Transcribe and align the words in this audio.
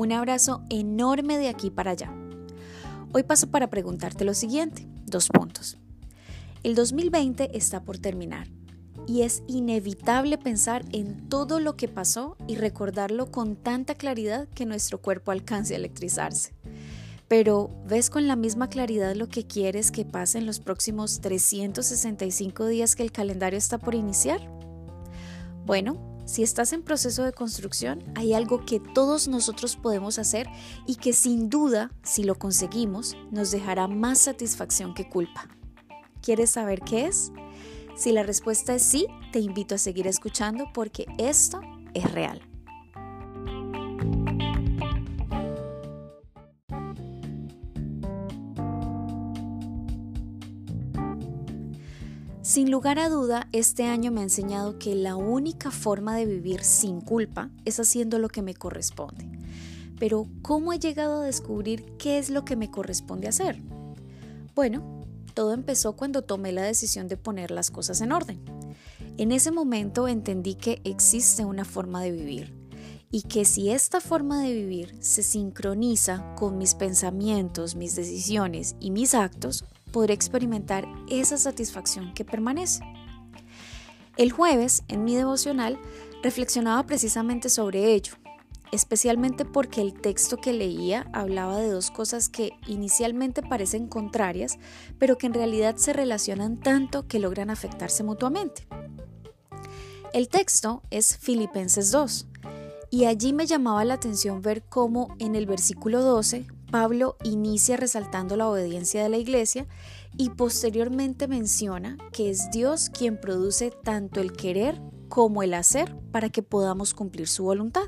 Un 0.00 0.12
abrazo 0.12 0.62
enorme 0.70 1.36
de 1.36 1.50
aquí 1.50 1.68
para 1.68 1.90
allá. 1.90 2.10
Hoy 3.12 3.22
paso 3.22 3.50
para 3.50 3.68
preguntarte 3.68 4.24
lo 4.24 4.32
siguiente. 4.32 4.88
Dos 5.04 5.28
puntos. 5.28 5.76
El 6.62 6.74
2020 6.74 7.54
está 7.54 7.82
por 7.82 7.98
terminar 7.98 8.48
y 9.06 9.24
es 9.24 9.42
inevitable 9.46 10.38
pensar 10.38 10.86
en 10.92 11.28
todo 11.28 11.60
lo 11.60 11.76
que 11.76 11.86
pasó 11.86 12.38
y 12.46 12.54
recordarlo 12.54 13.30
con 13.30 13.56
tanta 13.56 13.94
claridad 13.94 14.48
que 14.54 14.64
nuestro 14.64 15.02
cuerpo 15.02 15.32
alcance 15.32 15.74
a 15.74 15.76
electrizarse. 15.76 16.54
Pero, 17.28 17.68
¿ves 17.86 18.08
con 18.08 18.26
la 18.26 18.36
misma 18.36 18.70
claridad 18.70 19.14
lo 19.14 19.28
que 19.28 19.46
quieres 19.46 19.90
que 19.90 20.06
pase 20.06 20.38
en 20.38 20.46
los 20.46 20.60
próximos 20.60 21.20
365 21.20 22.68
días 22.68 22.96
que 22.96 23.02
el 23.02 23.12
calendario 23.12 23.58
está 23.58 23.76
por 23.76 23.94
iniciar? 23.94 24.40
Bueno, 25.66 26.09
si 26.30 26.44
estás 26.44 26.72
en 26.72 26.84
proceso 26.84 27.24
de 27.24 27.32
construcción, 27.32 28.04
hay 28.14 28.34
algo 28.34 28.64
que 28.64 28.78
todos 28.78 29.26
nosotros 29.26 29.74
podemos 29.74 30.16
hacer 30.20 30.46
y 30.86 30.94
que 30.94 31.12
sin 31.12 31.50
duda, 31.50 31.90
si 32.04 32.22
lo 32.22 32.36
conseguimos, 32.36 33.16
nos 33.32 33.50
dejará 33.50 33.88
más 33.88 34.18
satisfacción 34.20 34.94
que 34.94 35.08
culpa. 35.08 35.48
¿Quieres 36.22 36.50
saber 36.50 36.82
qué 36.82 37.06
es? 37.06 37.32
Si 37.96 38.12
la 38.12 38.22
respuesta 38.22 38.76
es 38.76 38.82
sí, 38.82 39.08
te 39.32 39.40
invito 39.40 39.74
a 39.74 39.78
seguir 39.78 40.06
escuchando 40.06 40.66
porque 40.72 41.06
esto 41.18 41.62
es 41.94 42.08
real. 42.12 42.49
Sin 52.42 52.70
lugar 52.70 52.98
a 52.98 53.10
duda, 53.10 53.48
este 53.52 53.84
año 53.84 54.10
me 54.10 54.20
ha 54.20 54.24
enseñado 54.24 54.78
que 54.78 54.94
la 54.94 55.14
única 55.14 55.70
forma 55.70 56.16
de 56.16 56.24
vivir 56.24 56.64
sin 56.64 57.02
culpa 57.02 57.50
es 57.66 57.78
haciendo 57.78 58.18
lo 58.18 58.30
que 58.30 58.40
me 58.40 58.54
corresponde. 58.54 59.28
Pero, 59.98 60.26
¿cómo 60.40 60.72
he 60.72 60.78
llegado 60.78 61.20
a 61.20 61.26
descubrir 61.26 61.84
qué 61.98 62.18
es 62.18 62.30
lo 62.30 62.46
que 62.46 62.56
me 62.56 62.70
corresponde 62.70 63.28
hacer? 63.28 63.60
Bueno, 64.54 65.04
todo 65.34 65.52
empezó 65.52 65.96
cuando 65.96 66.22
tomé 66.22 66.52
la 66.52 66.62
decisión 66.62 67.08
de 67.08 67.18
poner 67.18 67.50
las 67.50 67.70
cosas 67.70 68.00
en 68.00 68.10
orden. 68.10 68.40
En 69.18 69.32
ese 69.32 69.50
momento 69.50 70.08
entendí 70.08 70.54
que 70.54 70.80
existe 70.84 71.44
una 71.44 71.66
forma 71.66 72.02
de 72.02 72.12
vivir 72.12 72.54
y 73.10 73.22
que 73.22 73.44
si 73.44 73.70
esta 73.70 74.00
forma 74.00 74.42
de 74.42 74.54
vivir 74.54 74.96
se 75.00 75.22
sincroniza 75.22 76.34
con 76.36 76.56
mis 76.56 76.74
pensamientos, 76.74 77.74
mis 77.74 77.96
decisiones 77.96 78.76
y 78.80 78.92
mis 78.92 79.14
actos, 79.14 79.66
podré 79.90 80.14
experimentar 80.14 80.86
esa 81.08 81.36
satisfacción 81.36 82.14
que 82.14 82.24
permanece. 82.24 82.82
El 84.16 84.32
jueves, 84.32 84.82
en 84.88 85.04
mi 85.04 85.14
devocional, 85.14 85.78
reflexionaba 86.22 86.84
precisamente 86.86 87.48
sobre 87.48 87.94
ello, 87.94 88.14
especialmente 88.72 89.44
porque 89.44 89.80
el 89.80 89.94
texto 89.94 90.36
que 90.36 90.52
leía 90.52 91.08
hablaba 91.12 91.58
de 91.58 91.70
dos 91.70 91.90
cosas 91.90 92.28
que 92.28 92.50
inicialmente 92.66 93.42
parecen 93.42 93.88
contrarias, 93.88 94.58
pero 94.98 95.16
que 95.18 95.26
en 95.26 95.34
realidad 95.34 95.76
se 95.76 95.92
relacionan 95.92 96.58
tanto 96.58 97.06
que 97.06 97.18
logran 97.18 97.50
afectarse 97.50 98.02
mutuamente. 98.04 98.66
El 100.12 100.28
texto 100.28 100.82
es 100.90 101.16
Filipenses 101.16 101.90
2, 101.92 102.26
y 102.90 103.04
allí 103.04 103.32
me 103.32 103.46
llamaba 103.46 103.84
la 103.84 103.94
atención 103.94 104.42
ver 104.42 104.64
cómo 104.64 105.14
en 105.20 105.36
el 105.36 105.46
versículo 105.46 106.02
12 106.02 106.46
Pablo 106.70 107.16
inicia 107.24 107.76
resaltando 107.76 108.36
la 108.36 108.48
obediencia 108.48 109.02
de 109.02 109.08
la 109.08 109.18
iglesia 109.18 109.66
y 110.16 110.30
posteriormente 110.30 111.26
menciona 111.28 111.98
que 112.12 112.30
es 112.30 112.50
Dios 112.50 112.90
quien 112.90 113.20
produce 113.20 113.70
tanto 113.70 114.20
el 114.20 114.32
querer 114.32 114.80
como 115.08 115.42
el 115.42 115.54
hacer 115.54 115.96
para 116.12 116.28
que 116.28 116.42
podamos 116.42 116.94
cumplir 116.94 117.26
su 117.28 117.44
voluntad. 117.44 117.82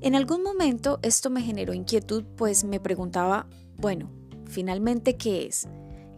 En 0.00 0.14
algún 0.14 0.42
momento 0.42 0.98
esto 1.02 1.30
me 1.30 1.42
generó 1.42 1.72
inquietud, 1.72 2.24
pues 2.36 2.64
me 2.64 2.78
preguntaba, 2.78 3.46
bueno, 3.78 4.10
finalmente, 4.46 5.16
¿qué 5.16 5.46
es? 5.46 5.66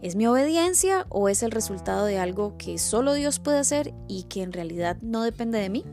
¿Es 0.01 0.15
mi 0.15 0.27
obediencia 0.27 1.07
o 1.09 1.29
es 1.29 1.41
el 1.41 1.51
resultado 1.51 2.05
de 2.05 2.19
algo 2.19 2.57
que 2.57 2.77
solo 2.77 3.13
Dios 3.13 3.39
puede 3.39 3.57
hacer 3.57 3.95
y 4.07 4.23
que 4.23 4.43
en 4.43 4.53
realidad 4.53 4.97
no 5.01 5.23
depende 5.23 5.57
de 5.57 5.69
mí? 5.69 5.83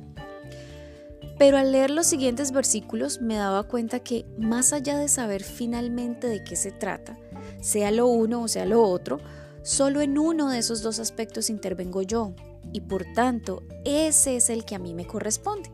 Pero 1.39 1.59
al 1.59 1.72
leer 1.72 1.91
los 1.91 2.06
siguientes 2.06 2.53
versículos 2.53 3.21
me 3.21 3.34
daba 3.34 3.65
cuenta 3.65 4.00
que 4.00 4.25
más 4.39 4.72
allá 4.72 4.99
de 4.99 5.09
saber 5.09 5.43
finalmente 5.43 6.28
de 6.28 6.45
qué 6.45 6.55
se 6.55 6.71
trata, 6.71 7.19
sea 7.61 7.91
lo 7.91 8.06
uno 8.06 8.43
o 8.43 8.49
sea 8.49 8.67
lo 8.67 8.83
otro, 8.83 9.19
solo 9.62 10.00
en 10.00 10.19
uno 10.19 10.50
de 10.50 10.59
esos 10.59 10.83
dos 10.83 11.00
aspectos 11.00 11.50
intervengo 11.50 12.03
yo 12.03 12.34
y 12.72 12.83
por 12.83 13.05
tanto 13.15 13.62
ese 13.84 14.37
es 14.37 14.49
el 14.49 14.65
que 14.65 14.77
a 14.77 14.78
mí 14.78 14.95
me 14.95 15.06
corresponde. 15.06 15.71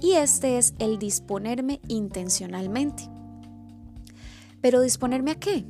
Y 0.00 0.12
este 0.12 0.58
es 0.58 0.74
el 0.78 0.98
disponerme 0.98 1.80
intencionalmente. 1.88 3.08
Pero 4.60 4.80
disponerme 4.80 5.32
a 5.32 5.40
qué? 5.40 5.64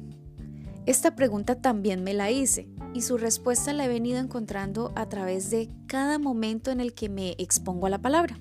Esta 0.87 1.15
pregunta 1.15 1.61
también 1.61 2.03
me 2.03 2.15
la 2.15 2.31
hice 2.31 2.69
y 2.95 3.03
su 3.03 3.17
respuesta 3.17 3.73
la 3.73 3.87
he 3.87 3.89
venido 3.89 4.19
encontrando 4.19 4.93
a 4.97 5.09
través 5.09 5.51
de 5.51 5.71
cada 5.87 6.19
momento 6.19 6.71
en 6.71 6.81
el 6.81 6.95
que 6.95 7.09
me 7.09 7.37
expongo 7.39 7.87
a 7.87 7.91
la 7.91 8.03
palabra 8.03 8.39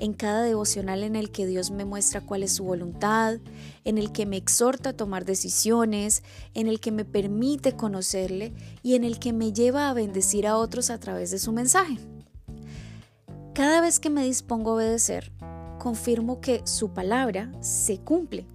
en 0.00 0.14
cada 0.14 0.42
devocional 0.42 1.04
en 1.04 1.14
el 1.14 1.30
que 1.30 1.46
Dios 1.46 1.70
me 1.70 1.84
muestra 1.84 2.22
cuál 2.22 2.42
es 2.42 2.52
su 2.54 2.64
voluntad, 2.64 3.38
en 3.84 3.98
el 3.98 4.12
que 4.12 4.26
me 4.26 4.36
exhorta 4.36 4.90
a 4.90 4.96
tomar 4.96 5.24
decisiones, 5.24 6.22
en 6.54 6.66
el 6.66 6.80
que 6.80 6.90
me 6.90 7.04
permite 7.04 7.76
conocerle 7.76 8.52
y 8.82 8.94
en 8.94 9.04
el 9.04 9.18
que 9.18 9.32
me 9.32 9.52
lleva 9.52 9.88
a 9.88 9.94
bendecir 9.94 10.46
a 10.46 10.56
otros 10.56 10.90
a 10.90 10.98
través 10.98 11.30
de 11.30 11.38
su 11.38 11.52
mensaje. 11.52 11.98
Cada 13.54 13.80
vez 13.82 14.00
que 14.00 14.10
me 14.10 14.24
dispongo 14.24 14.70
a 14.70 14.74
obedecer, 14.74 15.32
confirmo 15.78 16.40
que 16.40 16.62
su 16.64 16.94
palabra 16.94 17.52
se 17.60 17.98
cumple, 17.98 18.46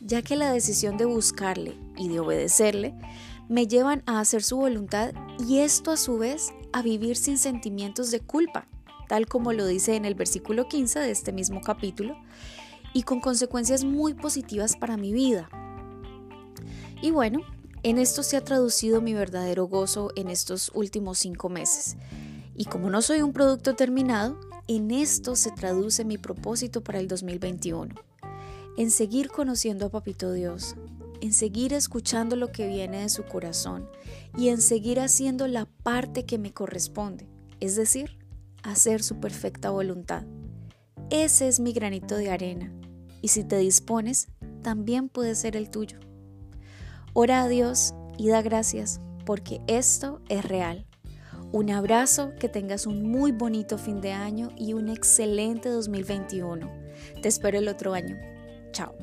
ya 0.00 0.22
que 0.22 0.36
la 0.36 0.52
decisión 0.52 0.96
de 0.96 1.04
buscarle 1.04 1.76
y 1.96 2.08
de 2.08 2.20
obedecerle 2.20 2.94
me 3.48 3.66
llevan 3.66 4.02
a 4.06 4.20
hacer 4.20 4.42
su 4.42 4.56
voluntad 4.56 5.12
y 5.46 5.58
esto 5.58 5.92
a 5.92 5.96
su 5.96 6.18
vez 6.18 6.48
a 6.72 6.82
vivir 6.82 7.16
sin 7.16 7.38
sentimientos 7.38 8.10
de 8.10 8.20
culpa 8.20 8.66
tal 9.08 9.26
como 9.26 9.52
lo 9.52 9.66
dice 9.66 9.96
en 9.96 10.04
el 10.04 10.14
versículo 10.14 10.68
15 10.68 11.00
de 11.00 11.10
este 11.10 11.32
mismo 11.32 11.60
capítulo, 11.60 12.16
y 12.92 13.02
con 13.02 13.20
consecuencias 13.20 13.84
muy 13.84 14.14
positivas 14.14 14.76
para 14.76 14.96
mi 14.96 15.12
vida. 15.12 15.48
Y 17.02 17.10
bueno, 17.10 17.40
en 17.82 17.98
esto 17.98 18.22
se 18.22 18.36
ha 18.36 18.44
traducido 18.44 19.00
mi 19.00 19.14
verdadero 19.14 19.66
gozo 19.66 20.10
en 20.16 20.30
estos 20.30 20.70
últimos 20.74 21.18
cinco 21.18 21.48
meses. 21.48 21.96
Y 22.56 22.64
como 22.64 22.90
no 22.90 23.02
soy 23.02 23.22
un 23.22 23.32
producto 23.32 23.74
terminado, 23.76 24.38
en 24.66 24.90
esto 24.90 25.36
se 25.36 25.52
traduce 25.52 26.04
mi 26.04 26.18
propósito 26.18 26.82
para 26.82 26.98
el 26.98 27.06
2021. 27.06 27.94
En 28.76 28.90
seguir 28.90 29.28
conociendo 29.30 29.86
a 29.86 29.90
Papito 29.90 30.32
Dios, 30.32 30.74
en 31.20 31.32
seguir 31.32 31.72
escuchando 31.72 32.36
lo 32.36 32.52
que 32.52 32.66
viene 32.66 33.02
de 33.02 33.08
su 33.08 33.24
corazón 33.24 33.88
y 34.36 34.48
en 34.48 34.60
seguir 34.60 35.00
haciendo 35.00 35.46
la 35.46 35.66
parte 35.66 36.24
que 36.24 36.38
me 36.38 36.52
corresponde, 36.52 37.26
es 37.60 37.76
decir, 37.76 38.17
hacer 38.70 39.02
su 39.02 39.20
perfecta 39.20 39.70
voluntad. 39.70 40.24
Ese 41.10 41.48
es 41.48 41.60
mi 41.60 41.72
granito 41.72 42.16
de 42.16 42.30
arena, 42.30 42.72
y 43.22 43.28
si 43.28 43.44
te 43.44 43.56
dispones, 43.56 44.28
también 44.62 45.08
puede 45.08 45.34
ser 45.34 45.56
el 45.56 45.70
tuyo. 45.70 45.98
Ora 47.14 47.42
a 47.42 47.48
Dios 47.48 47.94
y 48.16 48.28
da 48.28 48.42
gracias, 48.42 49.00
porque 49.24 49.60
esto 49.66 50.20
es 50.28 50.44
real. 50.44 50.86
Un 51.50 51.70
abrazo, 51.70 52.34
que 52.38 52.48
tengas 52.48 52.86
un 52.86 53.10
muy 53.10 53.32
bonito 53.32 53.78
fin 53.78 54.02
de 54.02 54.12
año 54.12 54.50
y 54.56 54.74
un 54.74 54.90
excelente 54.90 55.70
2021. 55.70 56.70
Te 57.22 57.28
espero 57.28 57.58
el 57.58 57.68
otro 57.68 57.94
año. 57.94 58.16
Chao. 58.72 58.94